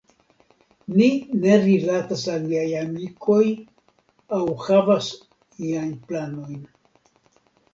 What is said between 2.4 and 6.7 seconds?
niaj amikoj aŭ havas iajn planojn.